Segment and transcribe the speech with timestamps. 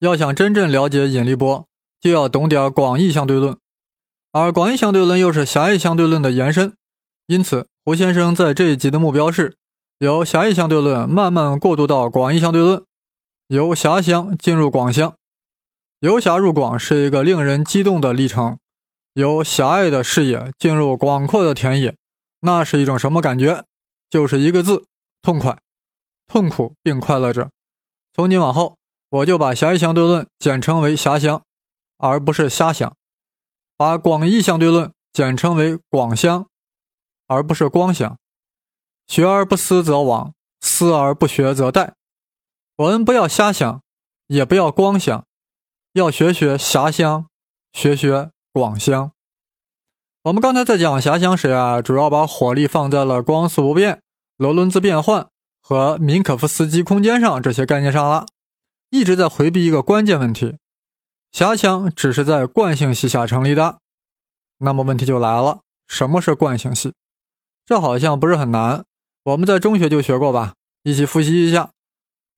[0.00, 1.66] 要想真正了解引力波，
[2.00, 3.56] 就要懂点广义相对论，
[4.32, 6.74] 而广义相对论又是狭义相对论的延伸。
[7.26, 9.56] 因此，胡先生在这一集的目标是
[9.98, 12.84] 由狭义相对论慢慢过渡到广义相对论，
[13.48, 15.14] 由狭相进入广相。
[16.00, 18.58] 由狭入广是一个令人激动的历程，
[19.14, 21.96] 由狭隘的视野进入广阔的田野，
[22.40, 23.64] 那是一种什么感觉？
[24.10, 24.84] 就是一个字：
[25.22, 25.58] 痛快。
[26.28, 27.50] 痛苦并快乐着。
[28.12, 28.76] 从今往后，
[29.16, 31.42] 我就把狭义相对论简称为狭相，
[31.96, 32.90] 而不是瞎想；
[33.76, 36.46] 把广义相对论简称为广相，
[37.26, 38.18] 而不是光想。
[39.06, 41.92] 学而不思则罔，思而不学则殆。
[42.76, 43.80] 我们不要瞎想，
[44.26, 45.24] 也不要光想，
[45.94, 47.26] 要学学狭相，
[47.72, 49.12] 学学广相。
[50.24, 54.02] 我们刚才在讲狭相时啊，主要把火力放在了光速不变、
[54.36, 55.28] 罗伦兹变换。
[55.62, 58.26] 和民可夫斯基空间上这些概念上了，
[58.90, 60.56] 一直在回避一个关键问题：
[61.32, 63.78] 狭相只是在惯性系下成立的。
[64.58, 66.92] 那么问题就来了，什么是惯性系？
[67.64, 68.84] 这好像不是很难，
[69.24, 70.54] 我们在中学就学过吧？
[70.82, 71.70] 一起复习一下：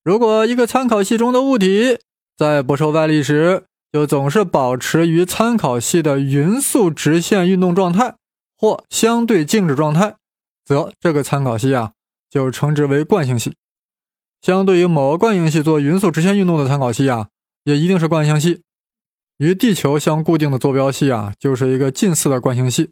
[0.03, 1.99] 如果一个参考系中的物体
[2.37, 8.17] 在不受外力时，就总是保持于参考系的匀速直线运动状态
[8.57, 10.17] 或相对静止状态，
[10.65, 11.93] 则这个参考系啊。
[12.31, 13.55] 就称之为惯性系。
[14.41, 17.29] 相对于某个惯性系做匀速直线运动的参考系啊，
[17.65, 18.63] 也一定是惯性系。
[19.39, 22.91] 与地球相固定的坐标系啊，就是一个近似的惯性系。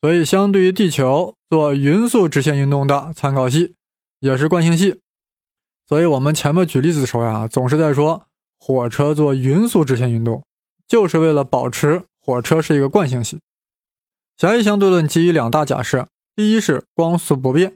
[0.00, 3.74] 所以，相对于地球做匀速直线运动的参考系，
[4.20, 5.00] 也是惯性系。
[5.88, 8.26] 所以我们前面举例子的时候呀，总是在说
[8.60, 10.44] 火车做匀速直线运动，
[10.86, 13.40] 就是为了保持火车是一个惯性系。
[14.36, 17.74] 狭义相对论基于两大假设：第一是光速不变。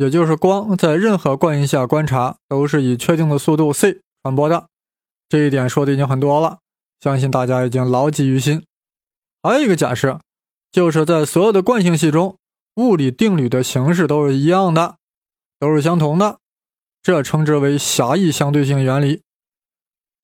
[0.00, 4.66] 也就是光在任何惯性下观察都是以确定的速度 c 传播的，
[5.28, 6.60] 这一点说的已经很多了，
[7.02, 8.64] 相信大家已经牢记于心。
[9.42, 10.18] 还有一个假设，
[10.72, 12.38] 就是在所有的惯性系中，
[12.76, 14.96] 物理定律的形式都是一样的，
[15.58, 16.38] 都是相同的，
[17.02, 19.20] 这称之为狭义相对性原理。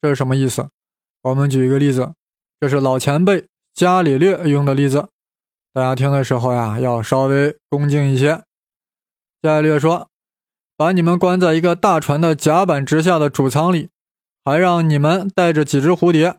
[0.00, 0.70] 这是什么意思？
[1.20, 2.14] 我们举一个例子，
[2.58, 3.44] 这是老前辈
[3.74, 5.10] 伽利略用的例子，
[5.74, 8.42] 大家听的时候呀，要稍微恭敬一些。
[9.46, 10.08] 伽利略说
[10.76, 13.90] ：“把你们关在一个大船的甲板之下的主舱里，
[14.44, 16.38] 还让你们带着几只蝴蝶，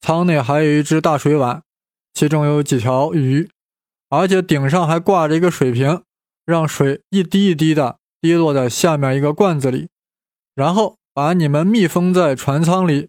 [0.00, 1.62] 舱内还有一只大水碗，
[2.12, 3.50] 其中有几条鱼，
[4.08, 6.02] 而且顶上还挂着一个水瓶，
[6.46, 9.88] 让水一滴一滴的滴落在下面一个罐子里，
[10.54, 13.08] 然后把你们密封在船舱里，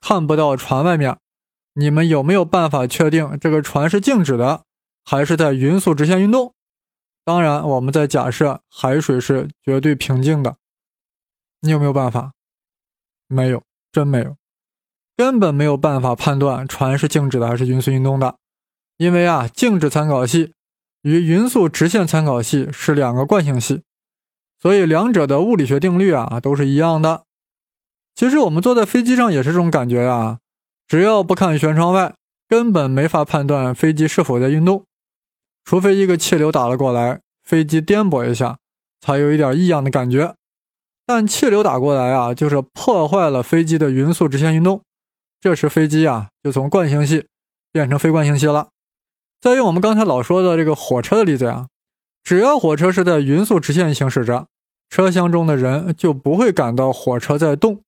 [0.00, 1.16] 看不到船外面。
[1.74, 4.62] 你们有没有办法确定这个船是静止的，
[5.04, 6.52] 还是在匀速直线运动？”
[7.24, 10.56] 当然，我们在假设海水是绝对平静的，
[11.60, 12.32] 你有没有办法？
[13.26, 14.36] 没有，真没有，
[15.16, 18.36] 根本没有办法判断船是静止的还是匀速运动的，
[18.98, 20.52] 因为啊，静止参考系
[21.00, 23.82] 与匀速直线参考系是两个惯性系，
[24.60, 27.24] 所以两者的物理学定律啊都是一样的。
[28.14, 30.40] 其实我们坐在飞机上也是这种感觉呀，
[30.86, 32.14] 只要不看舷窗外，
[32.46, 34.84] 根本没法判断飞机是否在运动。
[35.64, 38.58] 除非一个气流打了过来，飞机颠簸一下，
[39.00, 40.34] 才有一点异样的感觉。
[41.06, 44.82] 但气流打过来啊，就是破坏了飞机的匀速直线运动，
[45.40, 47.26] 这时飞机啊就从惯性系
[47.72, 48.68] 变成非惯性系了。
[49.40, 51.66] 再用我们刚才老说的这个火车的例子呀，
[52.22, 54.46] 只要火车是在匀速直线行驶着，
[54.88, 57.82] 车厢中的人就不会感到火车在动，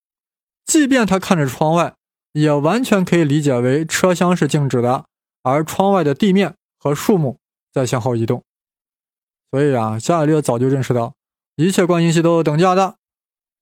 [0.67, 1.95] 即便他看着窗外，
[2.33, 5.07] 也完全可以理解为车厢是静止的，
[5.43, 7.39] 而窗外的地面和树木。
[7.77, 8.43] 在向后移动，
[9.51, 11.13] 所以啊，伽利略早就认识到，
[11.57, 12.97] 一切惯性系都有等价的，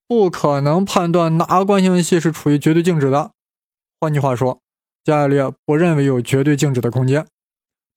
[0.06, 3.32] 不可能判断哪个惯性系是处于绝对静止的。
[3.98, 4.60] 换句话说，
[5.02, 7.26] 伽利略不认为有绝对静止的空间。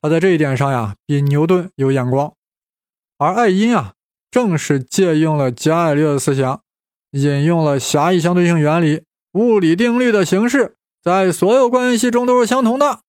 [0.01, 2.33] 他在这一点上呀，比牛顿有眼光。
[3.19, 3.93] 而爱因啊，
[4.31, 6.63] 正是借用了伽利略的思想，
[7.11, 9.03] 引用了狭义相对性原理、
[9.33, 13.01] 物理定律的形式，在所有惯性系中都是相同的。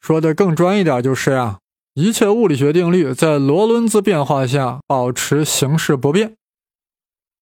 [0.00, 1.60] 说的更专一点，就是呀。
[1.98, 6.36] 一切物理学定律在罗伦兹变化下保持形式不变。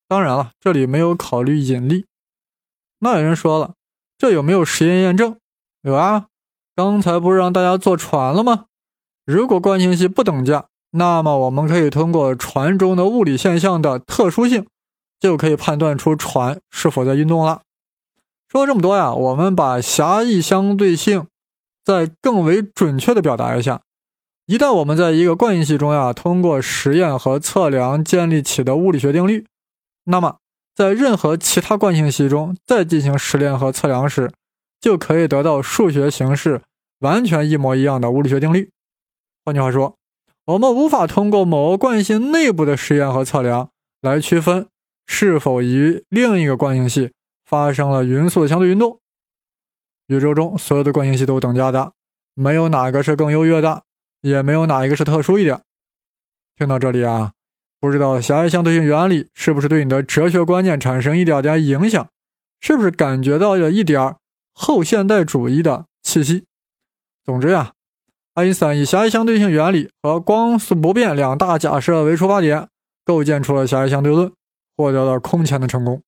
[0.06, 2.06] 当然了，这里没有考虑引力。
[3.00, 3.74] 那有人说了，
[4.16, 5.36] 这有没有实验验证？
[5.82, 6.26] 有啊，
[6.76, 8.66] 刚才不是让大家坐船了吗？
[9.26, 14.68] 如果惯性系不等价，那么我们可以通过船中的物理现象的特殊性，
[15.18, 17.62] 就可以判断出船是否在运动了。
[18.48, 21.26] 说了这么多呀，我们把狭义相对性
[21.84, 23.80] 再更为准确的表达一下。
[24.46, 29.46] 一旦我们在一个惯性系中呀，通过实验和测量建立起的物理学定律，
[30.04, 30.36] 那么
[30.74, 34.30] 在任何其他惯性系中再进行实验和测量时，
[34.80, 36.60] 就可以得到数学形式
[36.98, 38.70] 完全一模一样的物理学定律。
[39.46, 39.96] 换句话说，
[40.44, 43.70] 我们无法通过某个惯性内部的实验和测量
[44.02, 44.66] 来区分
[45.06, 47.12] 是否与另一个惯性系
[47.46, 48.98] 发生了匀速的相对运动。
[50.08, 51.92] 宇宙中所有的惯性系都是等价的，
[52.34, 53.84] 没有哪个是更优越的，
[54.24, 55.60] 也没有哪一个是特殊一点。
[56.56, 57.32] 听到这里啊。
[57.80, 62.08] 不知道狭义相对性原理是不是对你的哲学观念产生一点点影响？
[62.58, 64.16] 是不是感觉到了一点
[64.54, 66.46] 后现代主义的气息？
[67.26, 67.72] 总之呀，
[68.32, 72.68] 爱因斯坦以狭义相对性原理和光速不变两大假设为出发点，
[73.04, 74.32] 构建出了狭义相对论，
[74.78, 76.00] 获得了空前的成功。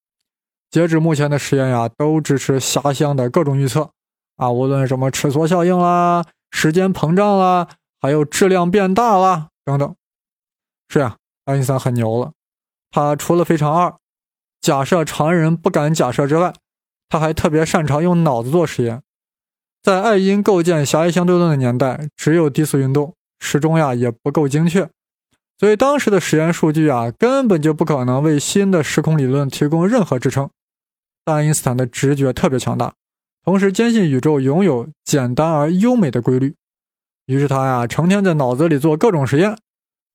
[0.70, 3.90] 截止目前的实验呀，都支持狭相的各种预测
[4.36, 7.68] 啊，无论什么尺缩效应啦、时间膨胀啦，
[8.06, 9.94] 还有质量变大啦等等。
[10.88, 11.16] 是呀。
[11.44, 12.32] 爱因斯坦很牛了，
[12.90, 13.94] 他除了非常二，
[14.60, 16.52] 假设常人不敢假设之外，
[17.08, 19.00] 他还特别擅长用脑子做实验。
[19.80, 24.90] 在爱因构建狭义相对论的年代，只有低速运动，时钟呀也不够精确，
[25.60, 30.50] 所以当时的实验数据啊根本就不可能为新的时空理论提供任何支撑。
[31.24, 32.92] 但爱因斯坦的直觉特别强大，
[33.44, 36.56] 同时坚信宇宙拥有简单而优美的规律，
[37.26, 39.58] 于是他呀成天在脑子里做各种实验，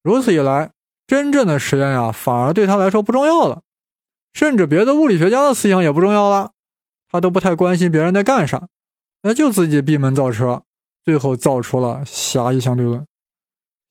[0.02, 0.72] 如此一来。
[1.08, 3.64] 真正的实验呀，反而对他来说不重要了，
[4.32, 6.52] 甚至别的物理学家的思想也不重要了，
[7.10, 8.70] 他都不太关心别人在干啥，
[9.24, 10.64] 那就自己闭门造车，
[11.04, 13.06] 最后造出了狭义相对论。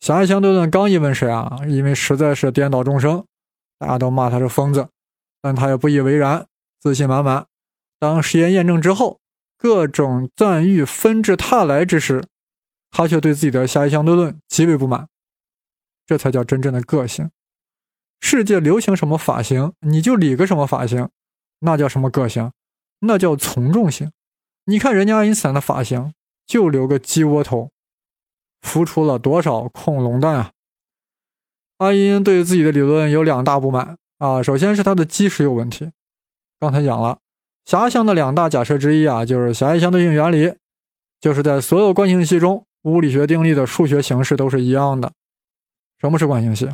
[0.01, 3.23] 狭义相对论刚一问世啊，因为实在是颠倒众生，
[3.79, 4.89] 大家都骂他是疯子，
[5.43, 6.47] 但他也不以为然，
[6.81, 7.45] 自信满满。
[7.99, 9.21] 当实验验证之后，
[9.59, 12.25] 各种赞誉纷至沓来之时，
[12.91, 15.09] 他却对自己的狭义相对论极为不满。
[16.07, 17.31] 这才叫真正的个性。
[18.21, 21.09] 世界流行什么发型，你就理个什么发型，
[21.61, 22.53] 那叫什么个性？
[23.01, 24.13] 那叫从众性。
[24.67, 26.13] 你看人家爱因斯坦的发型，
[26.47, 27.71] 就留个鸡窝头，
[28.61, 30.53] 孵出了多少恐龙蛋啊！
[31.79, 35.91] 爱因对自己的理论有两大不满啊，首先是他的基石有问题。
[36.59, 37.21] 刚才讲了，
[37.65, 40.55] 狭义相的两大假设之一啊，就是狭义相对性原理，
[41.21, 45.13] 就是在所有惯性系中，物理学定律的数学形式都是一样的。
[45.99, 46.71] 什么是惯性系？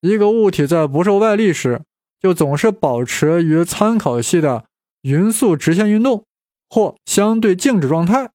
[0.00, 1.82] 一个物体在不受外力时，
[2.18, 4.66] 就总是保持与参考系的
[5.02, 6.24] 匀速直线运动
[6.68, 8.30] 或相对静止状态，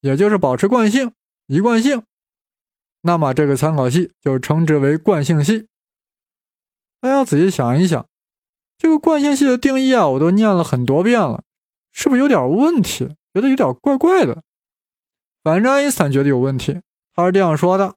[0.00, 1.12] 也就是保持惯性、
[1.46, 2.02] 一贯性。
[3.02, 5.66] 那么这个参考系就称之为惯性系。
[7.00, 8.06] 大家仔细想一想，
[8.76, 11.42] 这个惯性系的定义啊，我都念了很多遍了，
[11.92, 13.08] 是不是有点问题？
[13.32, 14.42] 觉得有点怪怪的。
[15.42, 16.80] 反正爱因斯坦觉得有问题，
[17.14, 17.94] 他是这样说的。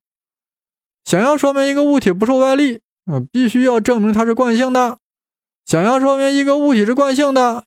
[1.03, 4.97] 想要说明一个物体不受外力，嗯，必须要证明它是惯性的；
[5.65, 7.65] 想要说明一个物体是惯性的，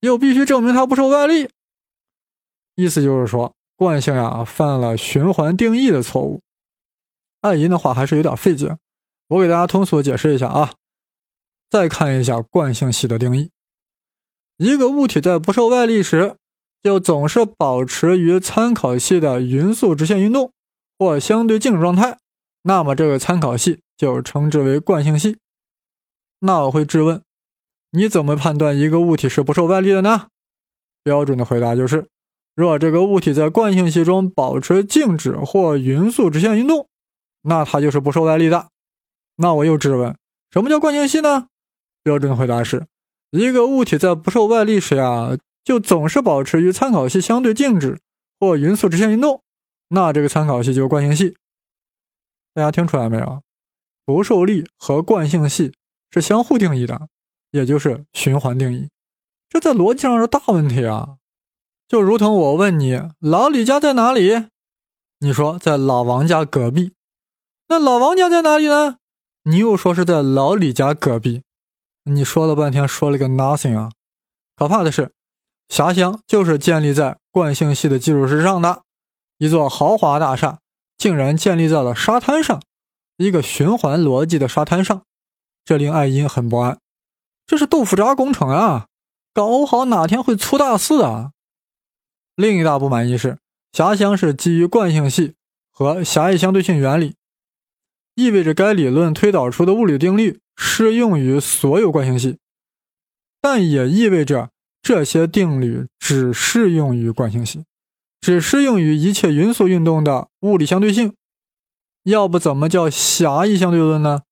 [0.00, 1.50] 又必须证明它不受外力。
[2.74, 6.40] 意思就是说，惯性呀犯了循环定义的错误。
[7.42, 8.74] 爱因的话还是有点费劲，
[9.28, 10.72] 我给大家通俗解释一下啊。
[11.68, 13.50] 再看一下惯性系的定义：
[14.56, 16.36] 一个物体在不受外力时，
[16.86, 20.52] 就总是保持于参考系的匀速直线运动
[20.96, 22.18] 或相对静止状态。
[22.62, 25.38] 那么这个参考系就称之为惯性系。
[26.38, 27.20] 那我会质问：
[27.90, 30.28] 你怎么判断一个物体是不受外力的呢？
[31.02, 32.06] 标准的回答就是：
[32.54, 36.86] 若这个物体在惯性系中保持静止或匀速直线运动，
[37.42, 38.68] 那它就是不受外力的。
[39.38, 40.16] 那我又质问：
[40.52, 41.48] 什么叫惯性系呢？
[42.04, 42.86] 标准的回答是：
[43.30, 48.00] 一个物体在不受外力时呀，就总是保持与参考系相对静止
[48.38, 49.42] 或匀速直线运动，
[49.88, 51.36] 那这个参考系就是惯性系。
[52.54, 53.42] 大家听出来没有？
[54.04, 55.74] 不受力和惯性系
[56.12, 57.08] 是相互定义的，
[57.50, 58.88] 也就是循环定义。
[59.48, 61.16] 这在逻辑上是大问题啊！
[61.88, 64.46] 就如同我问你老李家在哪里，
[65.18, 66.92] 你说在老王家隔壁。
[67.66, 68.98] 那老王家在哪里呢？
[69.42, 71.42] 你又说是在老李家隔壁。
[72.04, 73.90] 你说了半天，说了个 nothing 啊！
[74.54, 75.12] 可怕的是，
[75.68, 78.82] 狭乡就是建立在惯性系的基础之上的
[79.38, 80.58] 一座豪华大厦。
[80.98, 82.62] 竟然建立在了沙滩上，
[83.18, 85.02] 一个循环逻辑的沙滩上，
[85.62, 86.78] 这令爱因很不安。
[87.46, 88.86] 这是豆腐渣工程啊，
[89.34, 91.32] 搞不好哪天会出大事啊！
[92.34, 93.36] 另一大不满意是，
[93.74, 95.34] 狭相是基于惯性系
[95.70, 97.14] 和狭义相对性原理，
[98.14, 102.38] 意味着该理论推导出的物理定律适用于所有惯性系，
[103.42, 104.48] 但也意味着
[104.86, 107.64] 这些定律只适用于惯性系。
[108.20, 111.12] 只适用于一切匀速运动的物理相对性，
[112.04, 114.22] 要不怎么叫狭义相对论呢？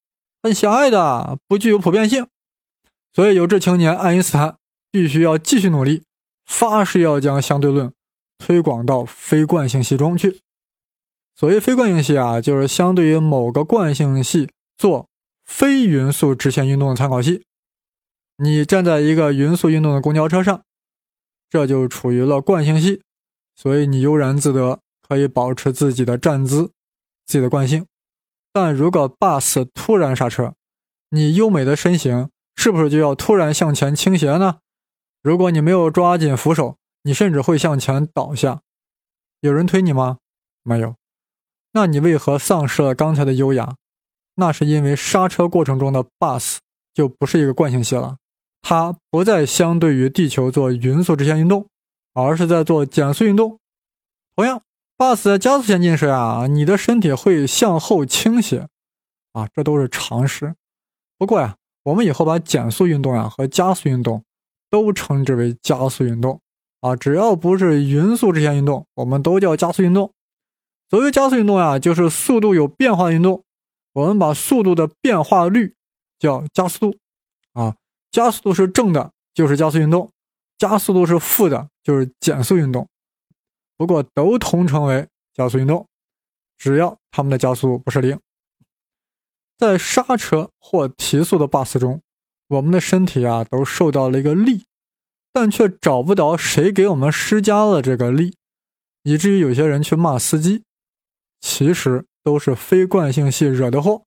[0.45, 2.29] 很狭隘的，不具有普遍性。
[3.13, 4.57] 所以有志青年爱因斯坦
[4.93, 6.05] 必须要继续努力，
[6.47, 7.93] 发誓要将相对论
[8.39, 10.41] 推广到非惯性系中去。
[11.35, 15.09] 所谓非惯性系啊，就是相对于某个惯性系做
[15.45, 17.43] 非匀速直线运动的参考系。
[18.37, 20.63] 你站在一个匀速运动的公交车上，
[21.49, 23.03] 这就处于了惯性系，
[23.55, 26.73] 所以你悠然自得，可以保持自己的站姿、
[27.25, 27.87] 自己的惯性。
[28.53, 30.55] 但如果 bus 突然刹车，
[31.11, 34.59] 你优美的身形是不是就要突然向前倾斜呢？
[35.23, 38.61] 如果你没有抓紧扶手，你甚至会向前倒下。
[39.41, 40.19] 有人推你吗？
[40.63, 40.97] 没有。
[41.73, 43.77] 那你为何丧失了刚才的优雅？
[44.35, 46.59] 那是因为刹车过程中的 bus
[46.93, 48.17] 就不是一个惯性系了。
[48.67, 51.69] 它不再相对于地球做匀速直线运动，
[52.15, 53.61] 而是在做减速运动。
[54.35, 54.63] 同样
[54.97, 58.67] ，bus 在加速前进时啊，你的身体会向后倾斜，
[59.33, 60.55] 啊，这都是常识。
[61.19, 64.25] 不过呀，我们以后把减速运动呀和加速运动
[64.71, 66.41] 都称之为加速运动
[66.81, 70.11] 啊，只要不是匀速直线运动，我们都叫加速运动。
[70.89, 73.45] 所谓加速运动呀，就是速度有变化的运动，
[73.93, 75.75] 我们把速度的变化率
[76.19, 76.99] 叫加速度
[77.53, 77.77] 啊。
[78.15, 80.09] 加速度是正的，就是加速运动；
[80.57, 82.89] 加速度是负的，就是减速运动。
[83.77, 85.85] 不过都统称为加速运动，
[86.57, 88.21] 只要它们的加速度不是零。
[89.59, 92.03] 在刹车或提速的 bus 中，
[92.47, 94.65] 我们的身体啊都受到了一个力，
[95.33, 98.37] 但却找不到谁给我们施加了这个力，
[99.03, 100.63] 以至于有些人去骂司机，
[101.41, 104.05] 其实都是非惯性系惹的祸。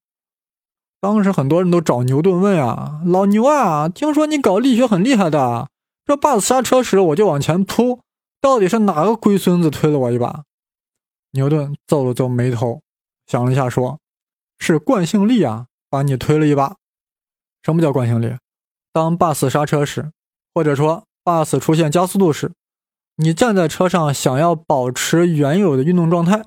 [1.00, 5.70] 当时很多人都找牛顿问啊，老牛啊，听说你搞力学很厉害的，
[6.06, 8.00] 这 bus 刹车时我就往前扑，
[8.42, 10.44] 到底是哪个龟孙子推了我一把？
[11.34, 12.82] 牛顿皱了皱眉头，
[13.28, 14.00] 想了一下说
[14.58, 16.76] ：“是惯性力啊，把你推了一把。
[17.62, 18.36] 什么叫惯性力？
[18.92, 20.12] 当 bus 刹车时，
[20.54, 22.54] 或者说 bus 出现加速度时，
[23.18, 26.46] 你站在车上想要保持原有的运动状态，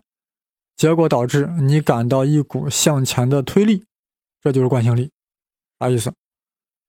[0.77, 3.85] 结果导致你感到一股向前的推力。”
[4.43, 5.11] 这就是惯性力，
[5.79, 6.13] 啥意思？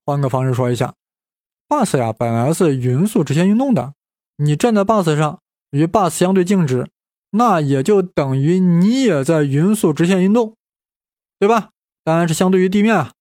[0.05, 0.93] 换个方式说一下
[1.67, 3.93] ，bus 呀本来是匀速直线运动的，
[4.38, 5.39] 你站在 bus 上
[5.70, 6.89] 与 bus 相对静止，
[7.31, 10.55] 那也就等于你也在匀速直线运动，
[11.39, 11.70] 对吧？
[12.03, 13.13] 当然是相对于地面啊，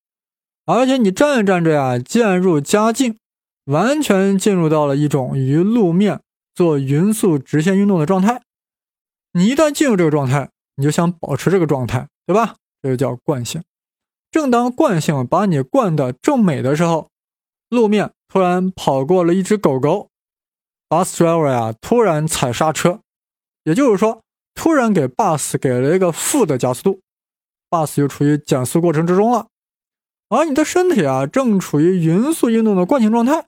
[0.65, 3.19] 而且你站着站着呀，渐入佳境，
[3.65, 6.23] 完全进入到了一种与路面
[6.55, 8.43] 做匀速直线运动的状态。
[9.33, 12.57] 你一旦进入这个状态，你就想保持这个状态，对吧？
[12.83, 13.63] 这就叫惯性。
[14.31, 17.09] 正当惯性把你惯得正美的时候，
[17.69, 20.09] 路面突然跑过了一只狗狗
[20.89, 23.01] ，bus driver 呀突然踩刹车，
[23.65, 24.23] 也就是说，
[24.55, 27.01] 突然给 bus 给了一个负的加速度
[27.69, 29.49] ，bus 就处于减速过程之中了。
[30.29, 33.47] 而你的身体啊正处于匀速运动的惯性状态，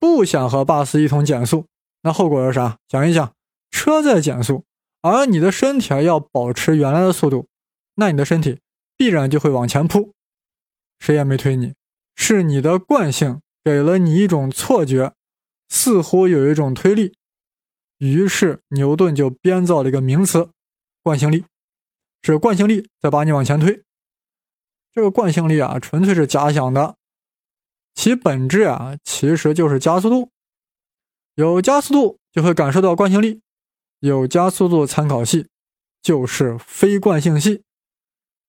[0.00, 1.66] 不想和 bus 一同减速，
[2.02, 2.78] 那后果是啥？
[2.88, 3.32] 想一想，
[3.70, 4.64] 车在减速，
[5.02, 7.48] 而你的身体啊要保持原来的速度，
[7.96, 8.58] 那你的身体。
[8.96, 10.12] 必然就会往前扑，
[10.98, 11.74] 谁也没推你，
[12.14, 15.12] 是你的惯性给了你一种错觉，
[15.68, 17.14] 似乎有一种推力，
[17.98, 20.50] 于是牛顿就编造了一个名词——
[21.02, 21.44] 惯性力，
[22.22, 23.82] 是惯性力在把你往前推。
[24.92, 26.96] 这个惯性力啊，纯粹是假想的，
[27.94, 30.30] 其本质啊，其实就是加速度。
[31.34, 33.42] 有加速度就会感受到惯性力，
[34.00, 35.48] 有加速度参考系
[36.00, 37.62] 就是非惯性系。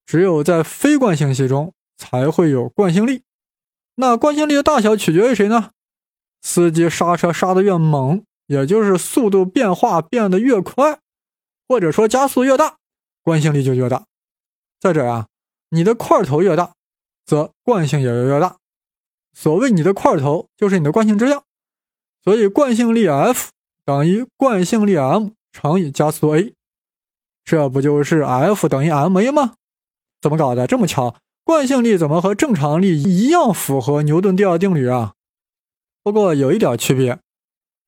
[0.07, 3.23] 只有在非惯性系中才会有惯性力，
[3.95, 5.71] 那惯性力的大小取决于谁呢？
[6.41, 10.99] 司机刹车刹得越猛，也就是速度变化变得越快，
[11.67, 12.77] 或者说加速越大，
[13.21, 14.05] 惯性力就越大。
[14.79, 15.27] 再者啊，
[15.71, 16.73] 你的块头越大，
[17.25, 18.55] 则惯性也就越大。
[19.33, 21.43] 所谓你的块头，就是你的惯性质量。
[22.23, 23.49] 所以惯性力 F
[23.83, 26.53] 等于惯性力 m 乘以加速度 a，
[27.43, 29.55] 这不就是 F 等于 ma 吗？
[30.21, 30.67] 怎么搞的？
[30.67, 35.13] 这么巧，惯性力怎么和正常力一样符合牛顿第二定律啊？
[36.03, 37.19] 不过有一点区别，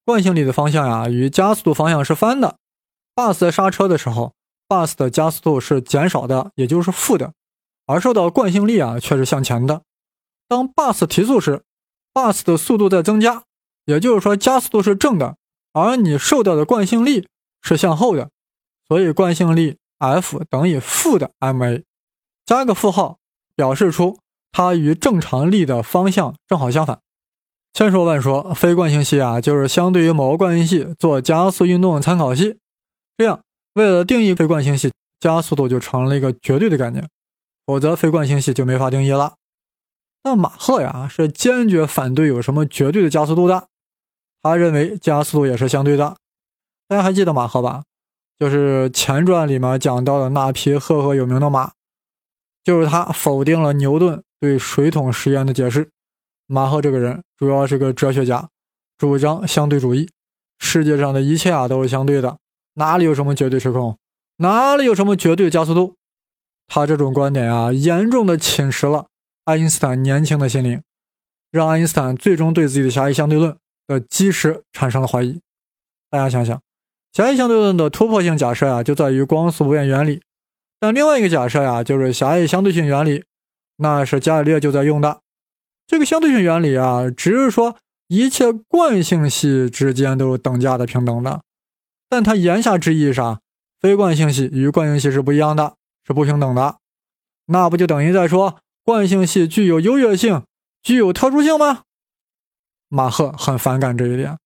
[0.06, 2.58] 惯性力的方向呀与加速度方向是反的。
[3.16, 4.34] bus 在刹车的时候
[4.68, 7.34] ，bus 的加速度是减少的，也就是负的，
[7.86, 9.82] 而受到惯性力啊却是向前的。
[10.48, 11.64] 当 bus 提速时
[12.14, 13.44] ，bus 的速度在增加，
[13.86, 15.36] 也就是说加速度是正的，
[15.74, 17.28] 而你受到的惯性力
[17.62, 18.30] 是向后的，
[18.88, 21.84] 所以惯性力 F 等于负的 ma。
[22.50, 23.20] 加个负号，
[23.56, 24.18] 表示出
[24.52, 27.00] 它与正常力的方向正好相反。
[27.74, 32.58] 千说万说，非惯性系啊，就是相对于某个惯性系做加速运动的参考系。
[33.20, 33.42] 这样，
[33.76, 37.08] 为了定义非惯性系，加速度就成了一个绝对的概念，
[37.68, 39.36] 否则非惯性系就没法定义了。
[40.24, 43.68] 但马赫呀是坚决反对有什么绝对的加速度的，
[44.42, 46.16] 他认为加速度也是相对的。
[46.88, 47.84] 大家还记得马赫吧？
[48.40, 51.74] 就是前传里面讲到的那匹赫赫有名的马，
[52.70, 55.90] 就是他否定了牛顿对水桶实验的解释。
[56.46, 58.48] 马赫这个人主要是个哲学家，
[58.96, 60.08] 主张相对主义，
[60.60, 62.38] 世界上的一切啊都是相对的，
[62.76, 63.98] 哪里有什么绝对时空，
[64.38, 65.96] 哪里有什么绝对加速度？
[66.68, 69.08] 他这种观点啊，严重的侵蚀了
[69.46, 70.80] 爱因斯坦年轻的心灵，
[71.50, 73.58] 让爱因斯坦最终对自己的狭义相对论
[73.88, 75.42] 的基石产生了怀疑。
[76.12, 76.62] 大家想想。
[77.14, 80.22] 狭义相对论的突破性假设呀，就在于光速不变原理。
[80.80, 83.24] 但另外一个假设呀，就是狭义相对性原理，
[83.78, 85.20] 那是伽利略就在用的。
[85.86, 87.76] 这个相对性原理啊，只是说
[88.08, 91.42] 一切惯性系之间都是等价的、平等的。
[92.08, 93.40] 但它言下之意是啥？
[93.80, 96.78] 非惯性系与惯性系是不一样的，是不平等的。
[97.46, 100.44] 那不就等于在说惯性系具有优越性、
[100.82, 101.84] 具有特殊性吗？
[102.88, 104.38] 马赫很反感这一点。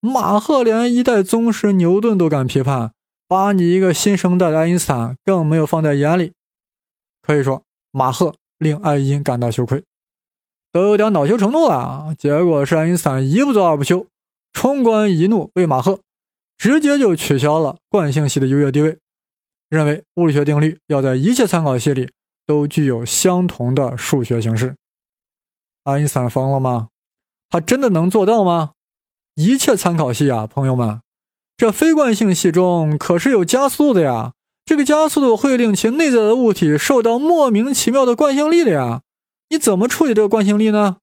[0.00, 2.92] 马赫连一代宗师牛顿都敢批判，
[3.28, 6.32] 把你一个新生代的爱因斯坦更没有放在眼里。
[7.22, 9.84] 可以说，马赫令爱因感到羞愧，
[10.72, 11.74] 都有点恼羞成怒了。
[11.74, 14.06] 啊结果是爱因斯坦一不做二不休，
[14.54, 16.00] 冲冠一怒为马赫，
[16.56, 18.98] 直接就取消了惯性系的优越地位，
[19.68, 22.10] 认为物理学定律要在一切参考系里
[22.46, 24.74] 都具有相同的数学形式。
[25.84, 26.88] 爱因斯坦疯了吗？
[27.50, 28.72] 他真的能做到吗？
[29.34, 31.00] 一切参考系啊，朋友们，
[31.58, 34.32] 这非惯性系中可是有加速度的呀。
[34.64, 39.00] 这个加速度会令其内在的物体受到莫名其妙的惯性力的呀。
[39.48, 40.98] 你怎么处理这个惯性力呢？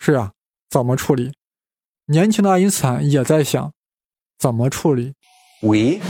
[0.00, 0.32] 是啊，
[0.68, 1.32] 怎么处理？
[2.06, 3.72] 年轻的爱因斯坦也在想，
[4.36, 5.12] 怎么处理
[5.60, 6.00] ？We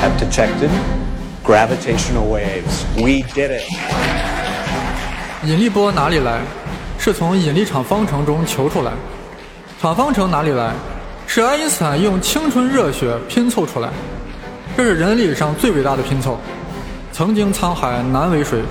[0.00, 0.70] have detected
[1.44, 2.86] gravitational waves.
[2.96, 3.64] We did it.
[5.44, 6.40] 引力波哪里来？
[6.98, 8.92] 是从引力场方程中求出来。
[9.78, 10.72] 场方程哪里来？
[11.32, 13.88] 是爱因斯坦用青春热血拼凑出来，
[14.76, 16.36] 这是人类历史上最伟大的拼凑。
[17.12, 18.62] 曾经沧海难为水，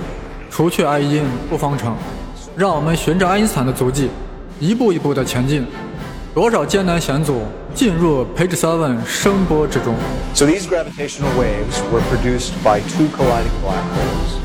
[0.50, 1.96] 除却爱因不方程。
[2.54, 4.10] 让我们循着爱因斯坦的足迹，
[4.58, 5.66] 一步一步的前进。
[6.34, 7.40] 多少艰难险阻，
[7.74, 9.94] 进入 Page Seven 声波之中。
[10.34, 14.36] So these gravitational waves were produced by two colliding black holes.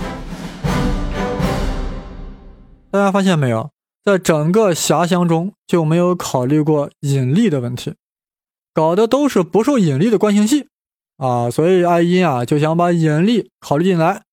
[2.91, 3.71] 大家发现没有？
[4.06, 7.95] 在整个遐想中就没有考虑过引力的问题，
[8.75, 10.67] 搞的都是不受引力的惯性系
[11.15, 14.23] 啊，所以爱因啊就想把引力考虑进来。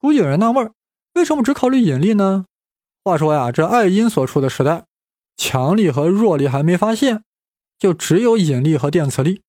[0.00, 0.72] 估计有人纳闷，
[1.12, 2.46] 为什么只考虑引力呢？
[3.04, 4.86] 话说呀，这爱因所处的时代，
[5.36, 7.24] 强力和弱力还没发现，
[7.78, 9.42] 就只有引力和电磁力。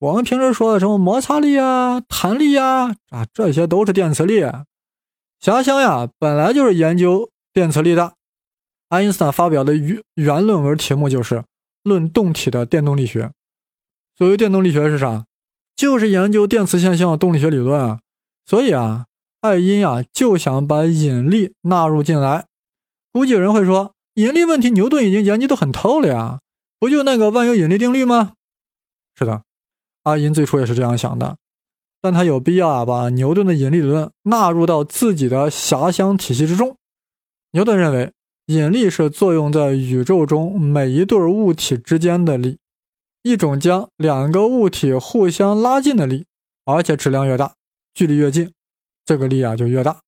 [0.00, 4.42] 我们平时说的什么摩擦力啊、弹力呀啊，这些都是电磁力。
[5.40, 8.12] 遐想呀，本来就是研究电磁力的。
[8.90, 11.36] 爱因斯坦发表的原原论文题目就是
[11.82, 13.22] 《论动体的电动力学》。
[14.16, 15.26] 所谓电动力学是啥？
[15.76, 18.00] 就是研究电磁现象动力学理论啊。
[18.46, 19.06] 所以啊，
[19.40, 22.46] 爱因啊就想把引力纳入进来。
[23.12, 26.40] 估计有人会说，引力问题牛顿已经研究得很透了呀，
[26.78, 28.32] 不就那个万有引力定律吗？
[29.18, 29.42] 是的，
[30.02, 31.36] 爱因最初也是这样想的，
[32.00, 36.76] 但他有必要啊把牛顿的引力理论纳入到自己的遐想体系之中。
[37.52, 38.12] 牛顿认为。
[38.48, 42.58] 引力是作用在宇宙中每一对物体之间的力，
[43.26, 46.26] 一种将两个物体互相拉近的力，
[46.64, 47.56] 而且质量越大，
[47.92, 48.52] 距离越近，
[49.04, 50.00] 这个力啊就越大。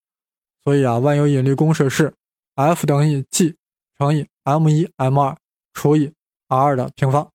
[0.62, 2.14] 所以啊，万有引力公式是
[2.54, 3.56] F 等于 G
[3.98, 5.36] 乘以 m 一 m 二
[5.74, 6.12] 除以
[6.46, 7.28] r 的平方。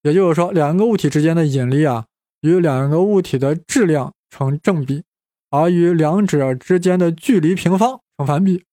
[0.00, 2.06] 也就是说，两个物体之间的引力啊，
[2.40, 5.04] 与两个物体的质量成正比，
[5.50, 8.64] 而与两者之间的距离平方成反比。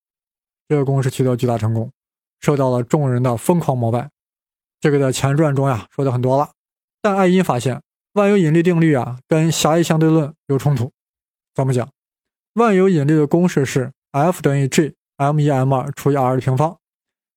[0.69, 1.91] 这个公式取得巨大成功，
[2.39, 4.10] 受到了众人的疯狂膜拜。
[4.89, 6.52] 这个在前传中呀说的很多了。
[7.02, 7.82] 但爱因发现
[8.13, 10.91] 万有引力定律啊跟狭义相对论有冲突。
[11.54, 11.89] 怎么讲？
[12.54, 16.78] 万有引力的公式是 F 等于 G m 一 m 二除以 r 的平方，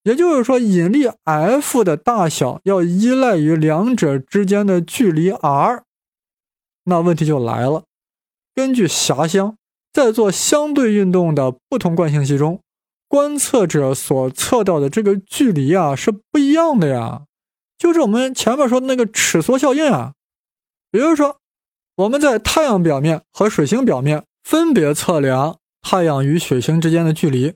[0.05, 5.83] 也就是说引力 F 的大小要依赖于两者之间的距离 r。
[6.85, 7.83] 那问题就来了，
[8.55, 9.57] 根据狭相，
[9.93, 12.61] 在做相对运动的不同惯性系中。
[13.09, 17.23] 观测者所测到的这个距离啊是不一样的呀，
[17.81, 20.13] 就是我们前面说的那个尺缩效应啊。
[20.93, 21.39] 也就是说，
[21.97, 27.55] 我们在太阳表面和水星表面分别测量太阳与水星之间的距离，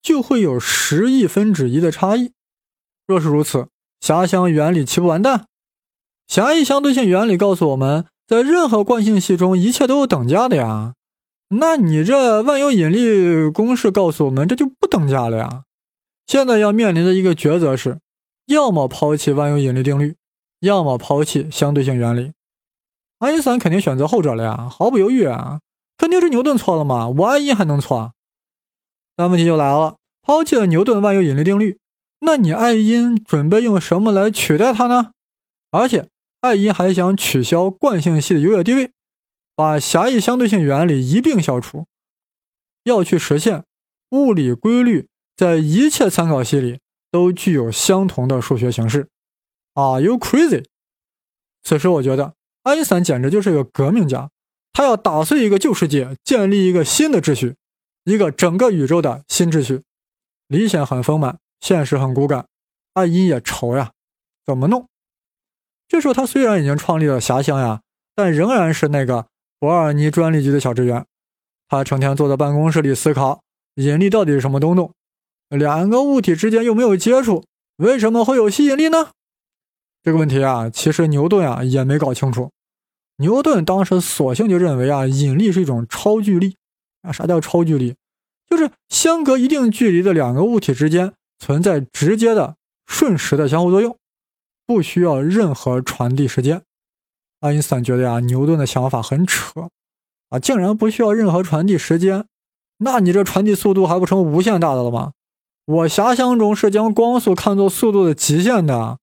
[0.00, 2.32] 就会有十亿分之一的差异。
[3.06, 3.68] 若是如此，
[4.00, 5.44] 狭相原理岂不完蛋？
[6.26, 10.94] 狭义相对性原理告诉我们在任何惯性系中，一切都有等价的呀。
[11.48, 15.64] 那你这万有引力公式告诉我们，这就不等价了呀。
[16.26, 17.98] 现在要面临的一个抉择是，
[18.46, 20.16] 要么抛弃万有引力定律，
[20.60, 22.32] 要么抛弃相对性原理。
[23.18, 25.60] 爱因斯坦肯定选择后者了呀，毫不犹豫啊，
[25.96, 28.12] 肯定是牛顿错了嘛，我爱因还能错？
[29.16, 31.78] 但问题就来了，抛弃了牛顿万有引力定律，
[32.20, 35.12] 那你爱因准备用什么来取代它呢？
[35.70, 36.08] 而且
[36.40, 38.90] 爱因还想取消惯性系的优越地位。
[39.56, 41.84] 把狭义相对性原理一并消除，
[42.84, 43.64] 要去实现
[44.08, 49.08] 物理规律在一切参考系里都具有相同的数学形式。
[49.74, 50.64] Are you crazy？
[51.62, 54.30] 此时我觉得爱因斯坦简直就是一个革命家，
[54.72, 57.56] 他要打碎一个旧世界，建立一个新的秩序，
[58.04, 59.82] 一个整个宇宙的新秩序。
[60.48, 62.46] 理想很丰满，现实很骨感，
[62.94, 63.92] 爱因也愁呀，
[64.44, 64.88] 怎么弄？
[65.88, 67.82] 这时候他虽然已经创立了遐想呀，
[68.14, 69.26] 但仍然是那个。
[69.60, 71.04] 伯尔尼专利局的小职员，
[71.68, 73.42] 他成天坐在办公室里思考
[73.74, 74.94] 引力到底是什么东东，
[75.50, 77.44] 两个物体之间又没有接触，
[77.76, 79.10] 为什么会有吸引力呢？
[80.02, 82.50] 这个问题啊，其实牛顿啊也没搞清楚。
[83.16, 86.56] 牛顿当时索性就认为啊，引力是一种超距力
[87.02, 87.12] 啊。
[87.12, 87.96] 啥叫超距力？
[88.48, 93.96] 就是相隔一定距离的两个物体之间存在直接的瞬时的相互作用，
[94.66, 96.62] 不需要任何传递时间。
[97.40, 99.68] 爱因斯坦觉得呀，牛顿的想法很扯，
[100.30, 102.24] 啊，竟然不需要任何传递时间，
[102.78, 105.12] 那你这传递速度还不成无限大的了吗？
[105.66, 108.98] 我遐想中是将光速看作速度的极限的，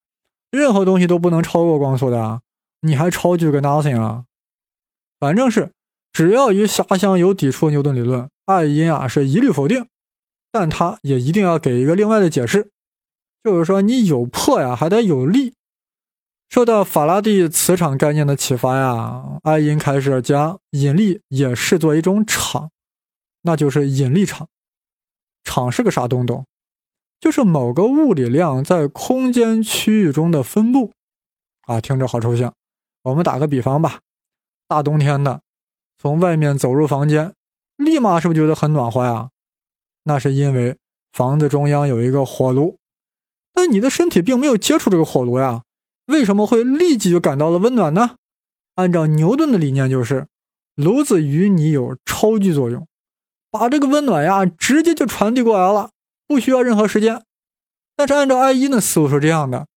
[0.51, 2.41] 任何东西都不能超过光速的，
[2.81, 4.25] 你还超距个 nothing 啊！
[5.19, 5.71] 反正是
[6.11, 9.85] 只要与遐想有抵触，牛顿理论，爱因啊是一律否定，
[10.51, 12.69] 但他也一定要给一个另外的解释，
[13.43, 15.53] 就是说你有破呀，还得有力。
[16.49, 22.71] 受到法拉第磁场概念的启发呀，爱因开始将引力也视作一种场，
[23.41, 24.47] 那就是引力场。
[25.47, 26.45] 场是个啥东东？
[27.19, 30.91] 就是某个物理量在空间区域中的分布。
[31.61, 32.53] 啊，听着好抽象。
[33.03, 34.01] 我们打个比方吧，
[34.67, 35.41] 大冬天的，
[35.97, 37.33] 从外面走入房间，
[37.77, 39.29] 立马是不是觉得很暖和呀？
[40.03, 40.77] 那是因为
[41.11, 42.77] 房子中央有一个火炉，
[43.53, 45.63] 但你的身体并没有接触这个火炉呀。
[46.05, 48.15] 为什么会立即就感到了温暖呢？
[48.75, 50.27] 按照牛顿的理念，就是
[50.75, 52.87] 炉子与你有超距作用，
[53.49, 55.91] 把这个温暖呀直接就传递过来了，
[56.27, 57.23] 不需要任何时间。
[57.95, 59.67] 但是按照爱因的思路是这样的，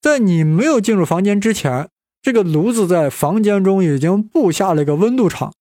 [0.00, 1.88] 在你没有进入房间之前，
[2.22, 5.52] 这个炉子在房间中已经布下了一个温度场，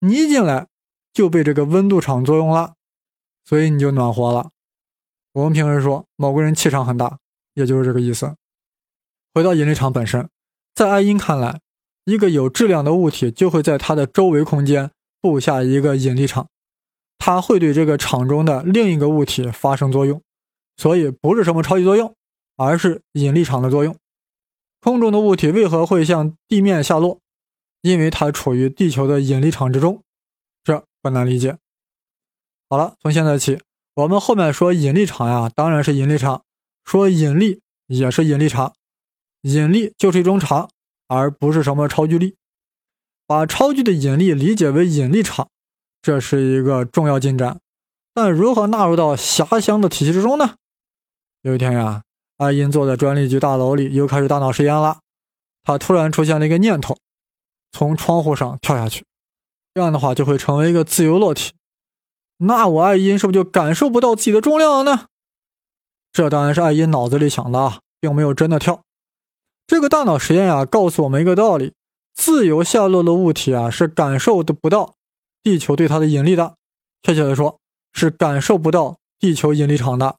[0.00, 0.68] 你一进来
[1.12, 2.74] 就被这个温度场作用了，
[3.44, 4.50] 所以你就暖和了。
[5.32, 7.18] 我们平时说某个人气场很大，
[7.54, 8.34] 也就是这个意思。
[9.32, 10.28] 回到引力场本身，
[10.74, 11.60] 在爱因看来，
[12.04, 16.48] 一个有质量的物体就会在它的周围空间布下一个引力场，
[17.20, 20.20] 它会对这个场中的另一个物体发生作用，
[20.76, 22.16] 所以不是什么超级作用，
[22.56, 23.94] 而是引力场的作用。
[24.80, 27.20] 空中的物体为何会向地面下落？
[27.82, 30.02] 因为它处于地球的引力场之中，
[30.64, 31.56] 这不难理解。
[32.68, 33.60] 好了，从现在起，
[33.94, 36.42] 我们后面说引力场呀，当然是引力场；
[36.84, 38.74] 说引力也是引力场。
[39.42, 40.70] 引力就是一种场，
[41.06, 42.36] 而不是什么超距力。
[43.26, 45.50] 把超距的引力理解为引力场，
[46.02, 47.58] 这是一个重要进展。
[48.12, 50.56] 但如何纳入到狭箱的体系之中呢？
[51.42, 52.02] 有一天呀，
[52.38, 54.98] 爱因坐在专利局大楼里，又开始大脑实验了。
[55.62, 56.96] 他突然出现了一个念头：
[57.70, 59.04] 从窗户上跳下去。
[59.72, 61.52] 这样的话就会成为一个自由落体。
[62.38, 65.06] 那我爱因是不是就感受不到自己的重量了呢？
[66.12, 68.82] 这当然是爱因脑子里想的啊，并没有真的跳。
[69.66, 71.74] 这个大脑实验呀，告诉我们一个道理：
[72.12, 74.94] 自由下落的物体啊，是感受的不到
[75.42, 76.54] 地球对它的引力的。
[77.02, 77.58] 确切的说，
[77.92, 80.16] 是感受不到地球引力场的，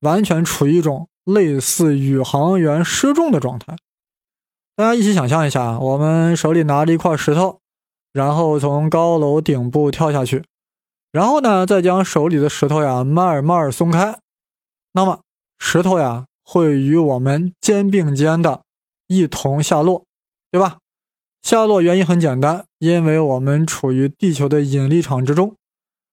[0.00, 3.76] 完全处于一种类似宇航员失重的状态。
[4.76, 7.60] 大家一起想象一下，我们手里拿着一块石头，
[8.12, 10.44] 然后从高楼顶部跳下去，
[11.12, 14.18] 然后呢，再将手里的石头呀慢慢松开，
[14.92, 15.20] 那么
[15.58, 18.62] 石头呀会与我们肩并肩的。
[19.06, 20.06] 一同下落，
[20.50, 20.78] 对吧？
[21.44, 25.54] 下落原因很简单，因为我们处于地球的引力场之中，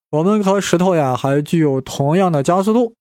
[0.10, 2.96] 我们和石头呀还具有同样的加速度，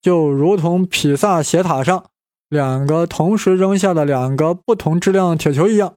[0.00, 2.06] 就如同比萨斜塔上
[2.48, 5.92] 两个同时扔下的两个不同质量铁球一样。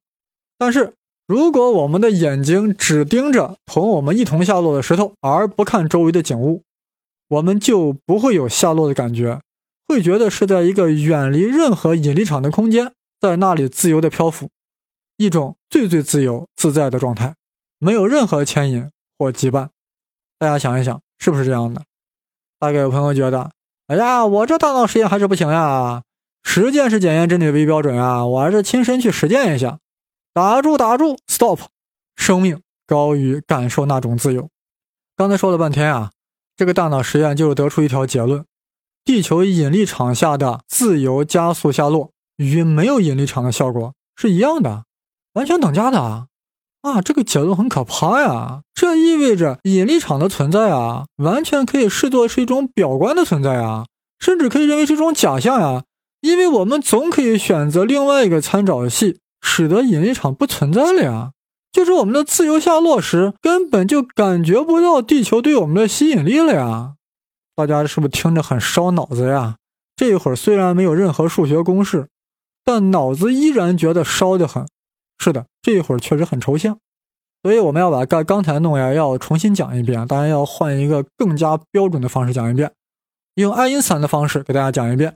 [0.58, 6.63] 但是，如果我们的眼睛只盯着同我们一同下落的石头，而不看周围的景物，
[7.30, 9.39] 我们就不会有下落的感觉，
[9.88, 12.92] 会觉得是在一个远离任何引力场的空间。
[13.22, 14.50] 在那里自由的漂浮，
[15.20, 17.36] 一种最最自由自在的状态，
[17.78, 19.68] 没有任何牵引或羁绊。
[20.38, 21.84] 大家想一想，是不是这样的？
[22.58, 23.52] 大概有朋友觉得，
[23.88, 26.04] 哎呀，我这大脑实验还是不行呀，
[26.42, 29.80] 实践是检验真理的唯一标准啊，我还是亲身去实践一下。
[30.34, 31.60] 打住，打住，stop！
[32.16, 34.50] 生命高于感受那种自由。
[35.18, 36.12] 刚才说了半天啊，
[36.56, 38.46] 这个大脑实验就是得出一条结论：
[39.04, 44.86] 地球引力场下的自由加速下落与没有引力场的效果是一样的，
[45.34, 46.26] 完全等价的啊！
[46.82, 48.62] 啊，这个结论很可怕呀！
[48.74, 53.86] 这意味着引力场的存在啊，完全可以视作是一种表观的存在啊，
[54.18, 55.84] 甚至可以认为是一种假象呀，
[56.22, 61.32] 因为我们总可以选择另外一个参照系，使得引力场不存在了呀。
[61.72, 66.94] 就是我们的自由下落时，根本就感觉不到地球对我们的吸引力了呀！
[67.56, 69.58] 大家是不是听着很烧脑子呀？
[69.98, 72.08] 这一会儿虽然没有任何数学公式，
[72.63, 74.65] 但脑子依然觉得烧得很。
[75.20, 76.80] 是的，这一会儿确实很抽象，
[77.44, 82.72] 所以我们要把刚刚才弄呀要重新讲一遍，当然要换一个更加标准的方式讲一遍，
[83.36, 85.16] 用爱因斯坦的方式给大家讲一遍。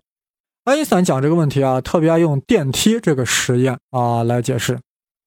[0.65, 4.79] 爱因斯坦讲这个问题啊，特别爱用电梯这个实验啊来解释。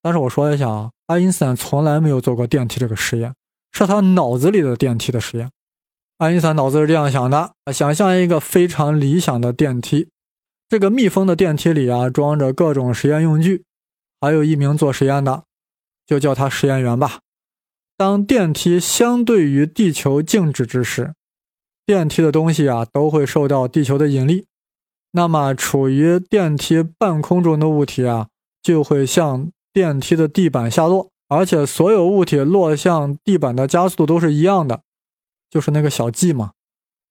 [0.03, 3.35] 但是我说一下啊，爱因斯坦从来没有做过电梯这个实验，
[3.73, 5.51] 是他脑子里的电梯的实验。
[6.17, 10.09] 爱因斯坦脑子是这样想的：想象一个非常理想的电梯，
[10.71, 13.65] 这个密封的电梯里啊，装着各种实验用具，
[14.21, 15.45] 还有一名做实验的，
[16.07, 17.21] 就叫他实验员吧。
[17.97, 21.15] 当电梯相对于地球静止之时，
[21.85, 24.47] 电梯的东西啊都会受到地球的引力，
[25.13, 28.29] 那么处于电梯半空中的物体啊
[28.63, 29.51] 就会向。
[29.77, 34.81] 电梯的地板下落，而且所有物体落向地板的加速度都是一样的，
[35.51, 36.53] 就是那个小 g 嘛，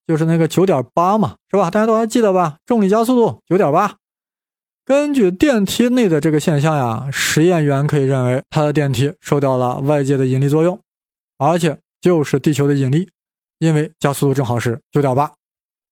[0.08, 1.70] 就是那个九点八嘛，是吧？
[1.70, 2.58] 大家都还记得吧？
[2.66, 3.98] 重力加速度九点八。
[4.86, 10.80] 根据电梯内的这个现象呀，实验员可以认为他的电梯受到了外界的引力作用，
[11.38, 13.10] 而且就是地球的引力，
[13.60, 15.34] 因为加速度正好是九点八，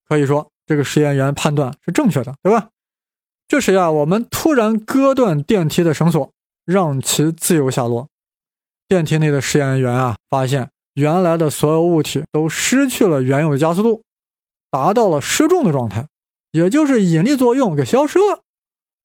[0.08, 2.70] 可以说这个实验员判断是正确的，对吧？
[3.48, 6.32] 这时呀，我们突然割断电梯的绳索。
[6.66, 8.08] 让其自由下落。
[8.88, 14.02] 电梯内的实验员啊，发现原来的所有物体都失去了原有的加速度，
[14.72, 16.08] 达到了失重的状态，
[16.54, 18.43] 也就是引力作用给消失了。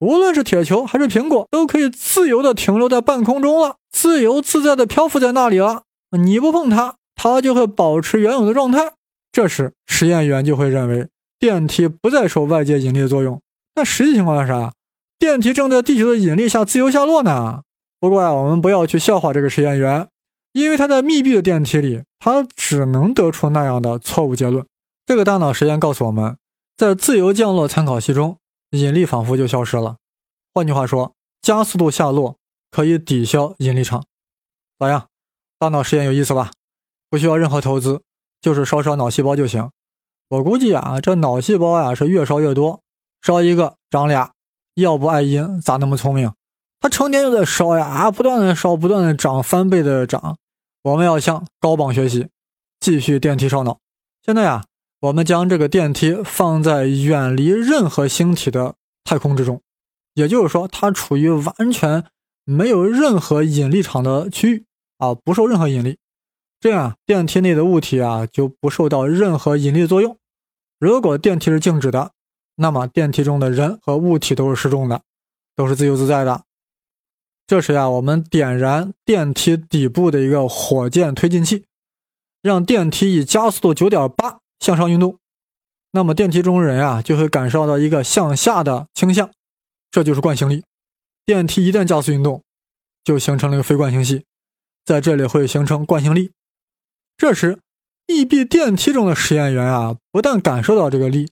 [0.00, 5.82] 无论是铁球还是苹果，都可以自由的停留在半空中了，自由自在的漂浮在那里了。
[6.16, 8.92] 你不碰它，它就会保持原有的状态。
[9.32, 11.08] 这时，实验员就会认为
[11.38, 13.40] 电梯不再受外界引力的作用。
[13.74, 14.72] 但实际情况是啥？
[15.18, 17.62] 电梯正在地球的引力下自由下落呢。
[18.00, 20.06] 不过啊，我们不要去笑话这个实验员，
[20.52, 24.64] 因为他在密闭的电梯里，他只能得出那样的错误结论。
[25.04, 26.36] 这个大脑实验告诉我们，
[26.76, 28.36] 在自由降落参考系中，
[28.70, 29.96] 引力仿佛就消失了。
[30.52, 32.36] 换句话说，加速度下落
[32.70, 34.04] 可以抵消引力场。
[34.78, 35.08] 咋样？
[35.58, 36.50] 大脑实验有意思吧？
[37.10, 38.02] 不需要任何投资，
[38.40, 39.70] 就是烧烧脑细胞就行。
[40.28, 42.82] 我估计啊，这脑细胞呀是越烧越多，
[43.22, 44.32] 烧一个长俩。
[44.74, 46.32] 要不爱因咋那么聪明？
[46.80, 50.36] 他成天就在烧呀，啊，不断的烧，不断的涨，翻倍的涨。
[50.82, 52.28] 我们要向高榜学习，
[52.78, 53.80] 继续电梯烧脑。
[54.24, 54.64] 现在呀，
[55.00, 59.62] 我们将这个电梯放在远离任何星体的太空之中，
[60.14, 62.04] 也就是说，它处于完全
[62.44, 64.64] 没有任何引力场的区域
[64.98, 65.98] 啊，不受任何引力。
[66.60, 70.18] 这样，电梯内的物体啊就不受到任何引力作用。
[70.78, 72.12] 如果电梯是静止的。
[72.60, 75.02] 那么电梯中的人和物体都是失重的，
[75.54, 76.42] 都是自由自在的。
[77.46, 81.66] 这时呀，我们点燃电梯底部的一个火箭推进器，
[82.42, 85.18] 让电梯以加速度九点八向上运动。
[85.92, 89.30] 那么电梯中人啊就会感受到一个向下的倾向，
[89.90, 90.64] 这就是惯性力。
[91.24, 92.42] 电梯一旦加速运动，
[93.04, 94.24] 就形成了一个非惯性系，
[94.84, 96.32] 在这里会形成惯性力。
[97.16, 97.58] 这时
[98.06, 101.30] ，，E B 电梯中的实验员啊，不但感受到这个力。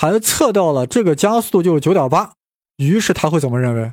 [0.00, 2.34] 还测到了这个加速度就是九点八，
[2.76, 3.92] 于是他会怎么认为？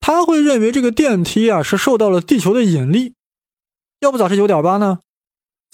[0.00, 3.14] 他会认为这个电梯啊是受到了地球的引力，
[4.00, 5.00] 要不咋是九点八呢？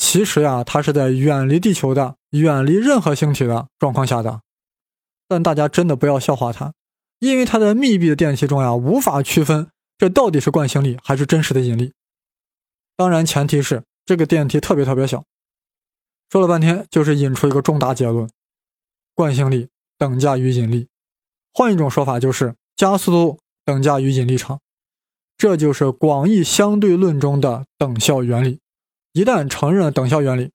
[0.00, 4.40] 其实呀，它是在远离地球的、远离任何星体的状况下的。
[5.28, 6.72] 但大家真的不要笑话它，
[7.18, 11.92] 因为它在密闭的电梯中呀，无法区分这到底是惯性力还是真实的引力。
[12.96, 15.22] 当然，前提是这个电梯特别特别小。
[16.30, 18.28] 说了半天，就是引出一个重大结论。
[19.14, 20.88] 惯性力等价于引力，
[21.52, 24.60] 换一种说法就是加速度等价于引力场，
[25.36, 28.60] 这就是广义相对论中的等效原理。
[29.12, 30.51] 一旦承认了等效原理，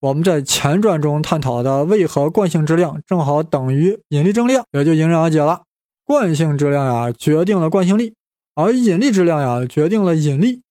[0.00, 5.62] 我们在前传中探讨的为何惯性质量正好等于引力正量也就迎刃而解了。
[6.04, 8.14] 惯性质量呀决定了惯性力，
[8.56, 10.62] 而引力质量呀决定了引力，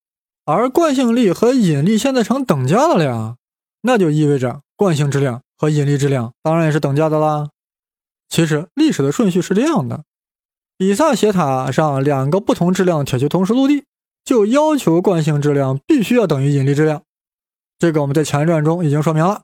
[0.46, 3.36] 而惯性力和引力现在成等价的了呀，
[3.84, 7.48] 那就意味着惯性质量和引力质量当然也是等价的啦。
[8.28, 10.04] 其实历史的顺序是这样的：
[10.78, 13.86] 比萨斜塔上两个不同质量铁球同时落地，
[14.26, 17.04] 就要求惯性质量必须要等于引力质量。
[17.80, 19.44] 这个我们在前传中已经说明了。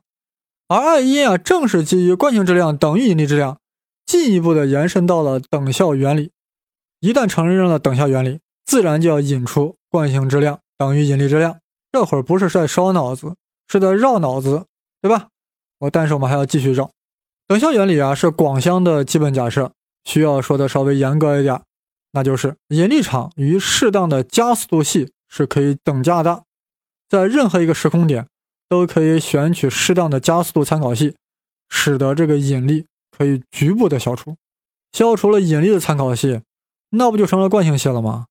[0.68, 3.58] 而爱因啊，正是基于惯性质量等于引力质量，
[4.04, 6.30] 进一步的延伸到了等效原理。
[7.00, 11.58] 一旦承认了等效原理，自然就要引出惯性质量等于引力质量。
[11.92, 13.36] 这会儿不是在烧脑子，
[13.68, 14.64] 是在绕脑子，
[15.00, 15.28] 对吧？
[15.78, 16.90] 我但是我们还要继续绕。
[17.46, 19.72] 等效原理啊，是广相的基本假设，
[20.04, 21.62] 需要说的稍微严格一点，
[22.10, 26.42] 那就是引力场与适当的加速度系是可以等价的，
[27.08, 28.26] 在任何一个时空点
[28.68, 31.16] 都可以选取适当的加速度参考系，
[31.68, 34.36] 使得这个引力可以局部的消除。
[34.92, 36.40] 消除了引力的参考系，
[36.90, 38.26] 那不就成了惯性系了吗？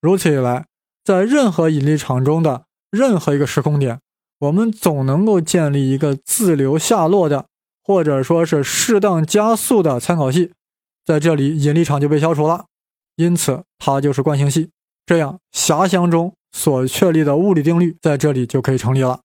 [0.00, 0.66] 如此一来，
[1.04, 4.00] 在任何引力场中的任何一个时空点，
[4.38, 7.46] 我们总能够建立一个自流下落的。
[7.88, 10.50] 或者说是适当加速的参考系，
[11.04, 12.64] 在这里引力场就被消除了，
[13.14, 14.70] 因此它就是惯性系。
[15.06, 19.20] 这样狭箱中所确立的物理定律在这里就可以成立了。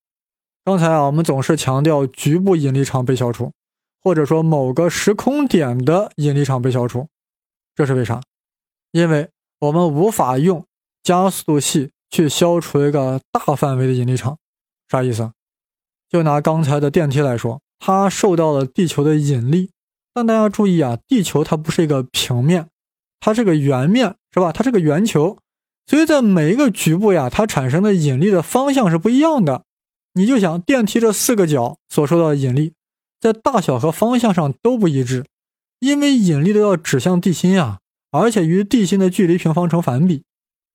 [0.65, 3.53] 刚才啊，我们总是强调局部引力场被消除，
[4.03, 7.07] 或者说某个时空点的引力场被消除，
[7.73, 8.21] 这是为啥？
[8.91, 9.29] 因为
[9.61, 10.65] 我们无法用
[11.01, 14.37] 加速度系去消除一个大范围的引力场。
[14.89, 15.31] 啥意思？
[16.09, 17.61] 就拿刚才的电梯来说。
[17.83, 19.71] 它受到了地球的引力，
[20.13, 22.67] 但大家注意啊，地球它不是一个平面，
[23.19, 24.51] 它是个圆面，是吧？
[24.51, 25.39] 它是个圆球，
[25.87, 29.63] 所以在每一个局部呀，它产生的引力的方向是不一样的。
[30.13, 32.73] 你就想电梯这四个角所受到的引力，
[33.19, 35.25] 在大小和方向上都不一致，
[35.79, 37.79] 因为引力都要指向地心呀，
[38.11, 40.23] 而且与地心的距离平方成反比。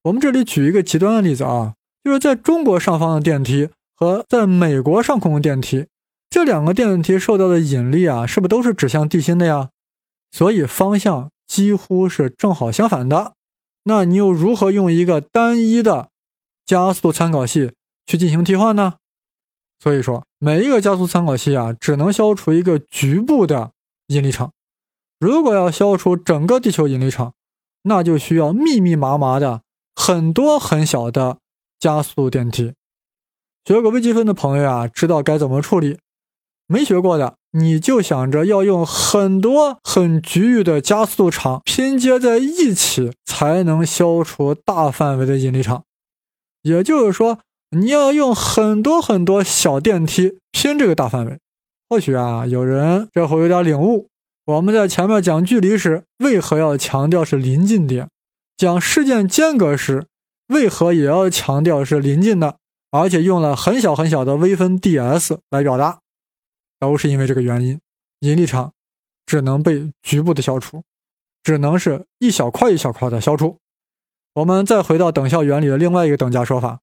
[0.05, 5.87] 我们这里举一个极端的例子啊，就是在中国上方的电梯和在美国上空的电梯。
[6.29, 9.71] 这两个电梯受到的引力啊，是不是都是指向地心的呀？
[10.33, 13.35] 所以方向几乎是正好相反的。
[13.88, 16.11] 那你又如何用一个单一的
[16.64, 17.72] 加速参考系
[18.05, 18.94] 去进行替换呢？
[19.79, 23.70] 所以说，每一个加速参考系啊，只能消除一个局部的
[24.09, 24.53] 引力场。
[25.20, 27.35] 如果要消除整个地球引力场，
[27.83, 29.62] 那就需要密密麻麻的
[29.94, 31.38] 很多很小的
[31.79, 32.75] 加速电梯。
[33.64, 35.99] 学过微积分的朋友啊，知道该怎么处理。
[36.66, 45.85] 没学过的，你就想着要用很多很局域的加速度场拼接在一起，才能消除大范围的引力场。
[46.62, 47.38] 也就是说，
[47.71, 51.38] 你要用很多很多小电梯拼这个大范围。
[51.88, 54.09] 或许啊，有人这会有点领悟。
[54.45, 58.09] 我们在前面讲距离时，为何要强调是临近点？
[58.57, 60.07] 讲事件间隔时，
[60.49, 62.57] 为何也要强调是临近的？
[62.90, 66.01] 而且用了很小很小的微分 ds 来表达。
[66.79, 67.81] 都是因为这个原因，
[68.21, 68.73] 引力场
[69.25, 70.83] 只能被局部的消除，
[71.43, 73.59] 只能是一小块一小块的消除。
[74.35, 76.81] 我们再回到等效原理的另外一个等价说法，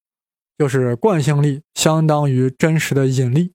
[0.58, 3.54] 就是惯性力相当于真实的引力，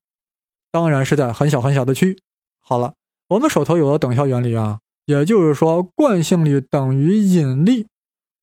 [0.70, 2.18] 当然是在很小很小的区域。
[2.61, 2.94] 好了，
[3.29, 7.88] 我们手头有了等效原理啊，也就是说惯性力等于引力，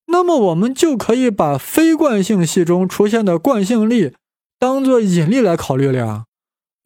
[0.07, 4.13] 那么我们就可以把非惯性系中出现的惯性力
[4.59, 6.25] 当做引力来考虑了呀。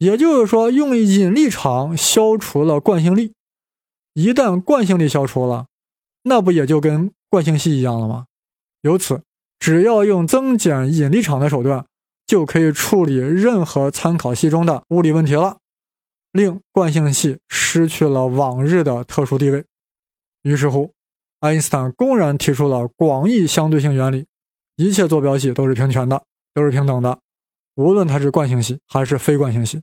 [0.00, 3.34] 也就是说，用引力场消除了惯性力，
[4.14, 5.66] 一旦惯性力消除了，
[6.22, 8.24] 那不也就跟惯性系一样了吗？
[8.80, 9.20] 由此，
[9.58, 11.84] 只要用增减引力场的手段，
[12.26, 15.58] 就可以处理任何参考系中的物理问题了，
[16.32, 19.66] 令惯性系失去了往日的特殊地位。
[20.44, 20.94] 于是乎，
[21.40, 24.24] 爱因斯坦公然提出了广义相对性原理：
[24.76, 27.20] 一切坐标系都是平权的，都是平等的，
[27.74, 29.82] 无论它是惯性系还是非惯性系。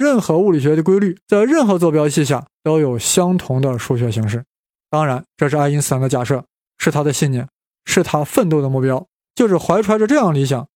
[0.00, 4.42] 任何物理学的规律在任何坐标系下都有相同的数学形式。
[4.88, 6.42] 当然，这是爱因斯坦的假设，
[6.78, 7.46] 是他的信念，
[7.84, 9.06] 是他奋斗的目标。
[9.34, 10.66] 就是怀揣着这样理想，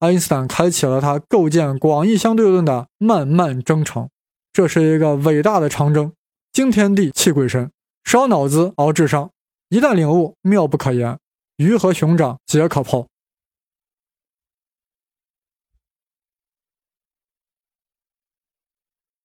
[0.00, 4.10] 爱因斯坦开启了他构建广义相对论的漫漫征程。
[4.52, 6.12] 这是一个伟大的长征，
[6.52, 7.70] 惊天地泣鬼神，
[8.04, 9.30] 烧脑子熬智商。
[9.70, 11.18] 一旦领悟，妙不可言，
[11.56, 13.06] 鱼和熊掌皆可剖。